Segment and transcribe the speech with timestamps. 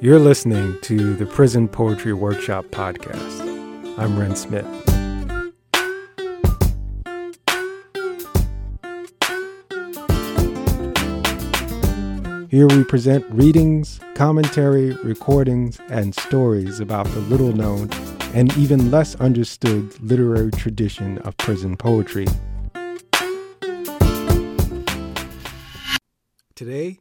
[0.00, 3.96] You're listening to the Prison Poetry Workshop podcast.
[3.96, 4.66] I'm Ren Smith.
[12.50, 17.88] Here we present readings, commentary, recordings, and stories about the little known
[18.34, 22.26] and even less understood literary tradition of prison poetry.
[26.56, 26.98] Today,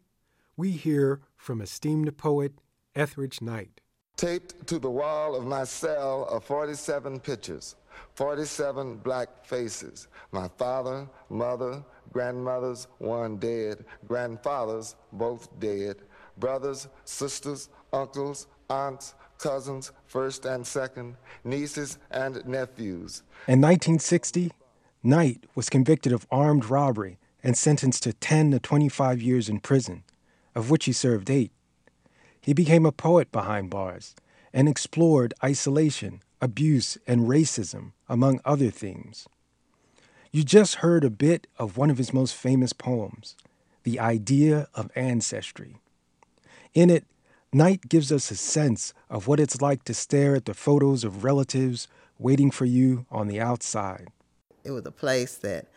[0.55, 2.53] we hear from esteemed poet
[2.95, 3.81] Etheridge Knight.
[4.15, 7.75] Taped to the wall of my cell are 47 pictures,
[8.15, 10.07] 47 black faces.
[10.31, 15.97] My father, mother, grandmothers, one dead, grandfathers, both dead,
[16.37, 23.23] brothers, sisters, uncles, aunts, cousins, first and second, nieces and nephews.
[23.47, 24.51] In 1960,
[25.01, 30.03] Knight was convicted of armed robbery and sentenced to 10 to 25 years in prison,
[30.55, 31.51] of which he served eight.
[32.43, 34.15] He became a poet behind bars
[34.51, 39.27] and explored isolation, abuse, and racism, among other themes.
[40.31, 43.37] You just heard a bit of one of his most famous poems,
[43.83, 45.77] The Idea of Ancestry.
[46.73, 47.05] In it,
[47.53, 51.23] Knight gives us a sense of what it's like to stare at the photos of
[51.23, 51.87] relatives
[52.19, 54.09] waiting for you on the outside.
[54.65, 55.67] It was a place that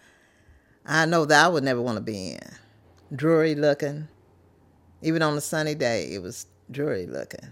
[0.84, 2.50] I know that I would never want to be in.
[3.14, 4.08] Dreary looking.
[5.02, 7.48] Even on a sunny day, it was dreary looking.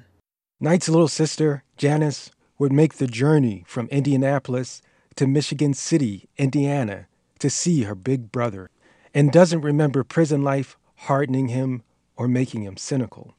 [0.60, 4.80] Knight's little sister, Janice, would make the journey from Indianapolis
[5.16, 7.06] to Michigan City, Indiana,
[7.38, 8.70] to see her big brother,
[9.12, 11.82] and doesn't remember prison life hardening him
[12.16, 13.34] or making him cynical.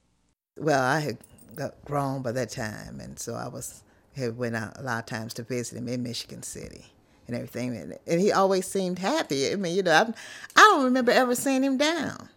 [0.57, 1.17] Well, I had
[1.55, 3.83] got grown by that time, and so I was
[4.15, 6.85] had went out a lot of times to visit him in Michigan City
[7.27, 9.51] and everything, and, and he always seemed happy.
[9.51, 10.13] I mean, you know, I,
[10.55, 12.29] I don't remember ever seeing him down.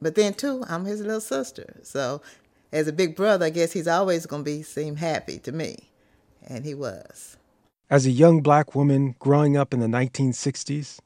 [0.00, 2.22] But then too, I'm his little sister, so
[2.72, 5.90] as a big brother, I guess he's always going to be seem happy to me,
[6.46, 7.36] and he was.
[7.90, 10.98] As a young black woman growing up in the 1960s,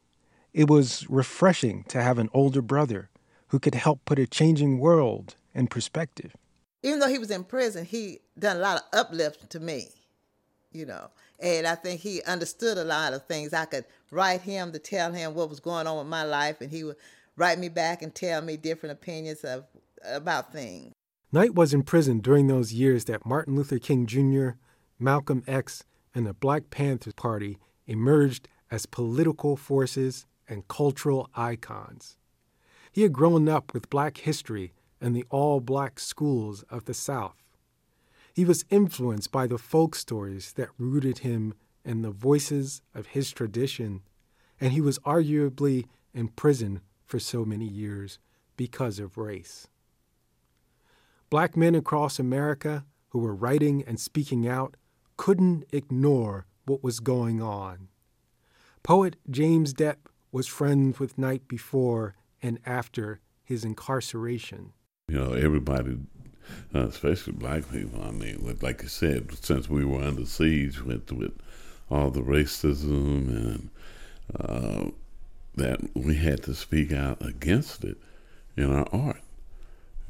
[0.54, 3.10] it was refreshing to have an older brother
[3.48, 6.36] who could help put a changing world in perspective.
[6.82, 9.88] Even though he was in prison, he done a lot of uplift to me,
[10.72, 11.10] you know.
[11.40, 13.52] And I think he understood a lot of things.
[13.52, 16.70] I could write him to tell him what was going on with my life, and
[16.70, 16.96] he would
[17.36, 19.64] write me back and tell me different opinions of
[20.04, 20.94] about things.
[21.36, 24.52] Knight was in prison during those years that Martin Luther King Jr.,
[24.98, 32.16] Malcolm X, and the Black Panther Party emerged as political forces and cultural icons.
[32.90, 37.36] He had grown up with black history and the all black schools of the South.
[38.32, 41.52] He was influenced by the folk stories that rooted him
[41.84, 44.00] in the voices of his tradition,
[44.58, 48.18] and he was arguably in prison for so many years
[48.56, 49.68] because of race.
[51.28, 54.76] Black men across America who were writing and speaking out
[55.16, 57.88] couldn't ignore what was going on.
[58.84, 59.96] Poet James Depp
[60.30, 64.72] was friends with Knight before and after his incarceration.
[65.08, 65.98] You know, everybody,
[66.72, 71.10] uh, especially black people, I mean, like I said, since we were under siege with,
[71.10, 71.32] with
[71.90, 73.70] all the racism and
[74.38, 74.90] uh,
[75.56, 77.96] that we had to speak out against it
[78.56, 79.22] in our art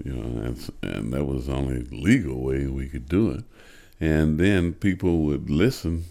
[0.04, 3.44] you know, and, and that was the only legal way we could do it.
[4.00, 6.04] And then people would listen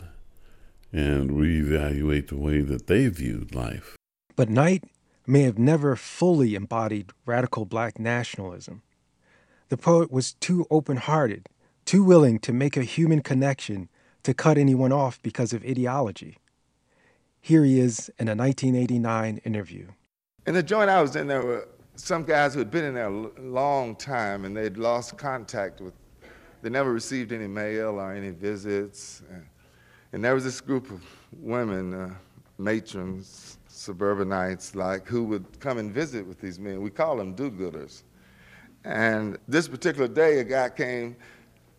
[0.92, 3.96] and reevaluate the way that they viewed life.
[4.36, 4.86] But Knight
[5.28, 8.82] may have never fully embodied radical black nationalism.
[9.70, 11.50] The poet was too open hearted,
[11.86, 13.90] too willing to make a human connection
[14.24, 16.38] to cut anyone off because of ideology.
[17.42, 19.88] Here he is in a 1989 interview.
[20.48, 23.08] In the joint I was in, there were some guys who had been in there
[23.08, 25.94] a long time and they'd lost contact with,
[26.62, 29.24] they never received any mail or any visits.
[29.32, 29.46] And,
[30.14, 31.02] and there was this group of
[31.40, 32.14] women, uh,
[32.58, 36.82] matrons, suburbanites, like, who would come and visit with these men.
[36.82, 38.04] We call them do-gooders.
[38.84, 41.16] And this particular day, a guy came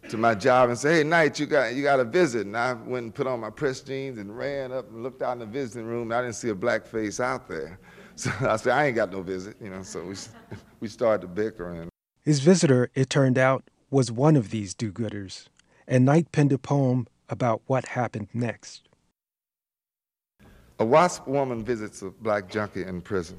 [0.08, 2.72] to my job and said, "Hey, Knight, you got you got a visit." And I
[2.72, 5.46] went and put on my press jeans and ran up and looked out in the
[5.46, 6.10] visiting room.
[6.10, 7.78] And I didn't see a black face out there.
[8.18, 9.82] So I said, I ain't got no visit, you know.
[9.82, 10.14] So we,
[10.80, 11.90] we started bickering.
[12.22, 15.48] His visitor, it turned out, was one of these do gooders,
[15.86, 18.88] and Knight penned a poem about what happened next.
[20.78, 23.36] A WASP woman visits a black junkie in prison.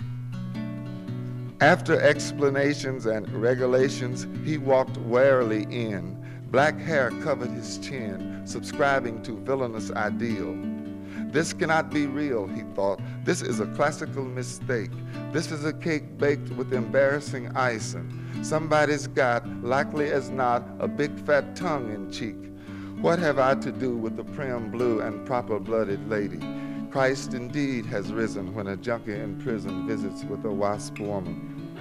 [1.60, 6.24] After explanations and regulations, he walked warily in.
[6.52, 10.56] Black hair covered his chin, subscribing to villainous ideal.
[11.32, 13.00] This cannot be real, he thought.
[13.24, 14.92] This is a classical mistake.
[15.32, 18.10] This is a cake baked with embarrassing icing.
[18.44, 22.36] Somebody's got, likely as not, a big fat tongue in cheek.
[23.02, 26.40] What have I to do with the prim blue and proper blooded lady?
[26.92, 31.78] Christ indeed has risen when a junkie in prison visits with a wasp woman.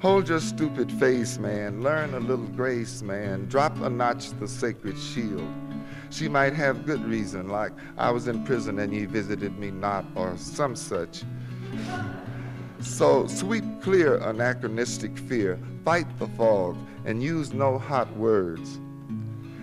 [0.00, 1.82] Hold your stupid face, man.
[1.82, 3.46] Learn a little grace, man.
[3.46, 5.46] Drop a notch the sacred shield.
[6.10, 10.04] She might have good reason, like I was in prison and ye visited me not,
[10.14, 11.24] or some such.
[12.80, 18.80] So sweep clear anachronistic fear, fight the fog, and use no hot words.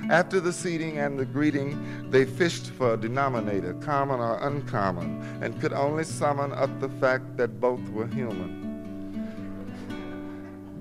[0.09, 5.59] After the seating and the greeting, they fished for a denominator, common or uncommon, and
[5.61, 8.67] could only summon up the fact that both were human.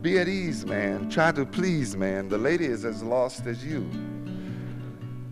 [0.00, 1.10] Be at ease, man.
[1.10, 2.28] Try to please, man.
[2.28, 3.90] The lady is as lost as you.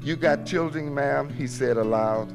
[0.07, 2.33] You got children, ma'am, he said aloud.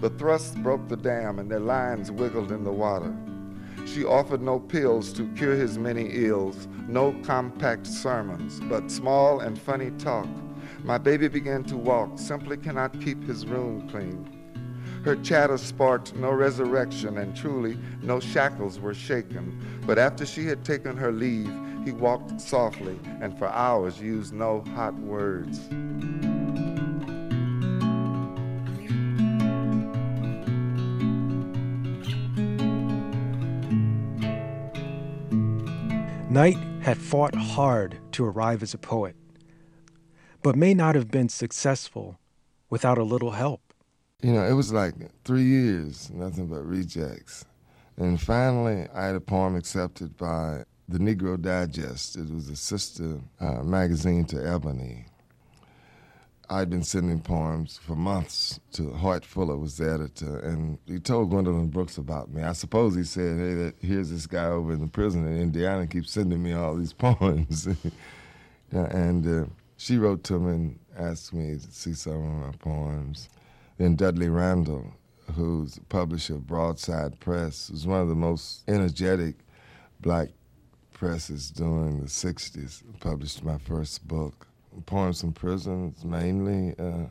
[0.00, 3.12] The thrust broke the dam, and their lines wiggled in the water.
[3.86, 9.60] She offered no pills to cure his many ills, no compact sermons, but small and
[9.60, 10.28] funny talk.
[10.84, 14.24] My baby began to walk, simply cannot keep his room clean.
[15.04, 19.60] Her chatter sparked no resurrection, and truly no shackles were shaken.
[19.88, 21.52] But after she had taken her leave,
[21.84, 25.68] he walked softly and for hours used no hot words.
[36.38, 39.16] Knight had fought hard to arrive as a poet,
[40.40, 42.16] but may not have been successful
[42.70, 43.74] without a little help.
[44.22, 44.94] You know, it was like
[45.24, 47.44] three years, nothing but rejects.
[47.96, 52.14] And finally, I had a poem accepted by the Negro Digest.
[52.14, 55.06] It was a sister uh, magazine to Ebony.
[56.50, 61.28] I'd been sending poems for months to Hoyt Fuller, was the editor, and he told
[61.28, 62.42] Gwendolyn Brooks about me.
[62.42, 65.86] I suppose he said, "Hey, that, here's this guy over in the prison in Indiana
[65.86, 67.68] keeps sending me all these poems,"
[68.72, 69.46] and uh,
[69.76, 73.28] she wrote to him and asked me to see some of my poems.
[73.76, 74.94] Then Dudley Randall,
[75.34, 79.36] who's publisher of Broadside Press, was one of the most energetic
[80.00, 80.30] black
[80.92, 82.82] presses during the 60s.
[83.00, 84.47] Published my first book.
[84.86, 87.06] Poems from prisons, mainly uh,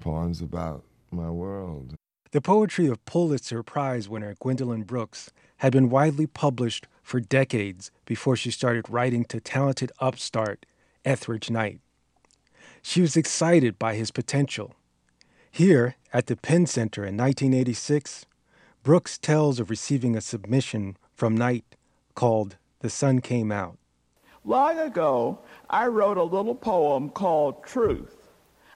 [0.00, 1.94] poems about my world.
[2.30, 8.36] The poetry of Pulitzer Prize winner Gwendolyn Brooks had been widely published for decades before
[8.36, 10.66] she started writing to talented upstart
[11.04, 11.80] Etheridge Knight.
[12.82, 14.74] She was excited by his potential.
[15.50, 18.26] Here, at the Penn Center in 1986,
[18.82, 21.76] Brooks tells of receiving a submission from Knight
[22.14, 23.78] called the sun came out.
[24.48, 28.30] Long ago, I wrote a little poem called Truth,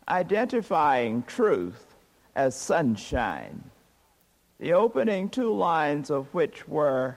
[0.06, 1.94] identifying truth
[2.36, 3.70] as sunshine.
[4.58, 7.16] The opening two lines of which were,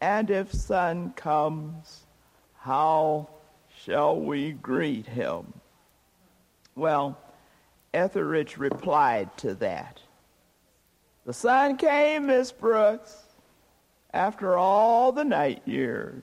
[0.00, 2.04] And if sun comes,
[2.60, 3.28] how
[3.82, 5.52] shall we greet him?
[6.76, 7.18] Well,
[7.92, 10.00] Etheridge replied to that.
[11.26, 13.20] The sun came, Miss Brooks
[14.12, 16.22] after all the night years.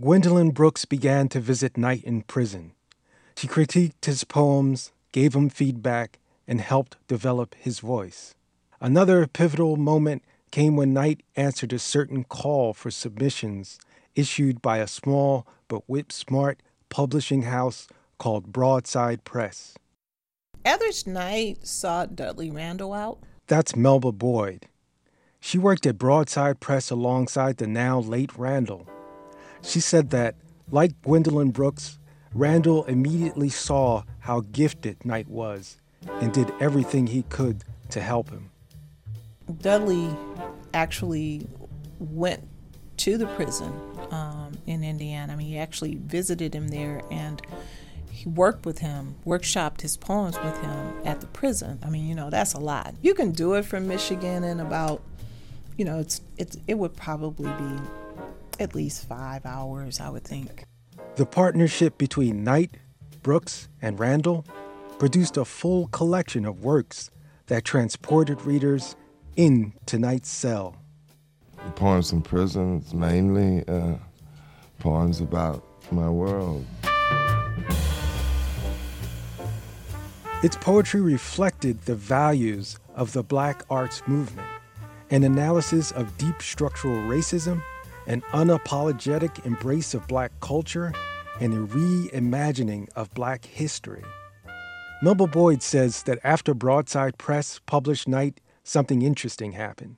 [0.00, 2.70] Gwendolyn Brooks began to visit Knight in prison.
[3.36, 8.36] She critiqued his poems, gave him feedback, and helped develop his voice.
[8.80, 10.22] Another pivotal moment
[10.52, 13.80] came when Knight answered a certain call for submissions
[14.14, 19.74] issued by a small but whip smart publishing house called Broadside Press.
[20.64, 23.18] Etheridge Knight sought Dudley Randall out.
[23.48, 24.68] That's Melba Boyd.
[25.40, 28.88] She worked at Broadside Press alongside the now late Randall.
[29.62, 30.34] She said that,
[30.70, 31.98] like Gwendolyn Brooks,
[32.34, 35.78] Randall immediately saw how gifted Knight was
[36.20, 38.50] and did everything he could to help him.
[39.60, 40.14] Dudley
[40.74, 41.46] actually
[41.98, 42.46] went
[42.98, 43.72] to the prison
[44.10, 45.32] um, in Indiana.
[45.32, 47.40] I mean, he actually visited him there and
[48.10, 51.78] he worked with him, workshopped his poems with him at the prison.
[51.82, 52.94] I mean, you know, that's a lot.
[53.00, 55.02] You can do it from Michigan in about
[55.78, 57.82] you know, it's it's it would probably be
[58.58, 60.64] at least five hours, I would think.
[61.16, 62.76] The partnership between Knight,
[63.22, 64.44] Brooks, and Randall
[64.98, 67.10] produced a full collection of works
[67.46, 68.96] that transported readers
[69.36, 70.76] into Knight's cell.
[71.74, 73.94] Poems from prisons, mainly uh,
[74.78, 76.64] poems about my world.
[80.42, 84.46] Its poetry reflected the values of the Black arts movement
[85.10, 87.62] an analysis of deep structural racism,
[88.08, 90.92] an unapologetic embrace of black culture,
[91.40, 94.02] and a reimagining of black history.
[95.02, 99.96] Melba Boyd says that after Broadside Press published Knight, something interesting happened.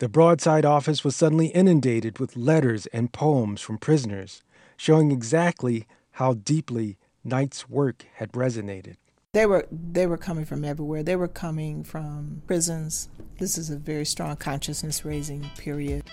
[0.00, 4.42] The Broadside office was suddenly inundated with letters and poems from prisoners,
[4.76, 8.96] showing exactly how deeply Knight's work had resonated.
[9.32, 11.02] They were they were coming from everywhere.
[11.02, 13.08] They were coming from prisons.
[13.38, 16.04] This is a very strong consciousness raising period.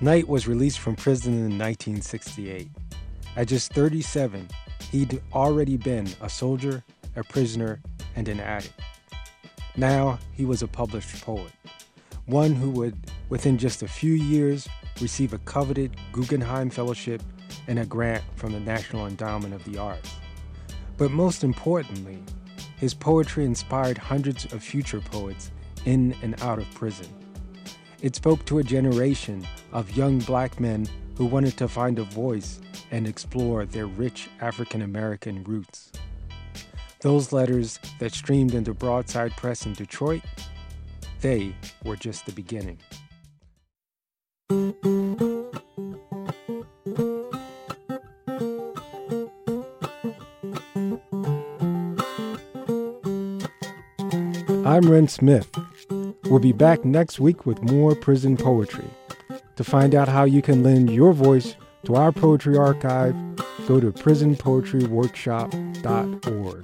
[0.00, 2.68] Knight was released from prison in 1968.
[3.36, 4.48] At just 37,
[4.92, 6.84] he'd already been a soldier,
[7.16, 7.80] a prisoner,
[8.14, 8.80] and an addict.
[9.76, 11.50] Now he was a published poet,
[12.26, 12.96] one who would,
[13.28, 14.68] within just a few years,
[15.00, 17.20] receive a coveted Guggenheim Fellowship
[17.66, 20.14] and a grant from the National Endowment of the Arts.
[20.96, 22.22] But most importantly,
[22.76, 25.50] his poetry inspired hundreds of future poets
[25.86, 27.08] in and out of prison.
[28.00, 30.86] It spoke to a generation of young black men
[31.16, 32.60] who wanted to find a voice
[32.92, 35.90] and explore their rich African American roots.
[37.00, 40.22] Those letters that streamed into Broadside Press in Detroit,
[41.22, 42.78] they were just the beginning.
[54.64, 55.50] I'm Ren Smith.
[56.30, 58.84] We'll be back next week with more prison poetry.
[59.56, 63.16] To find out how you can lend your voice to our poetry archive,
[63.66, 66.57] go to prisonpoetryworkshop.org.